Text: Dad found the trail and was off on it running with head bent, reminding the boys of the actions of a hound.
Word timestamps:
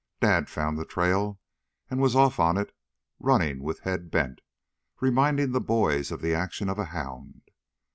Dad 0.19 0.49
found 0.49 0.79
the 0.79 0.83
trail 0.85 1.39
and 1.91 2.01
was 2.01 2.15
off 2.15 2.39
on 2.39 2.57
it 2.57 2.73
running 3.19 3.61
with 3.61 3.81
head 3.81 4.09
bent, 4.09 4.41
reminding 4.99 5.51
the 5.51 5.61
boys 5.61 6.09
of 6.11 6.21
the 6.21 6.33
actions 6.33 6.71
of 6.71 6.79
a 6.79 6.85
hound. 6.85 7.43